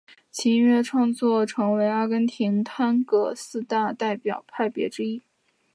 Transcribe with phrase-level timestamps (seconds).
[0.31, 5.21] 其音乐创作成为阿根廷探戈四大代表派别之一。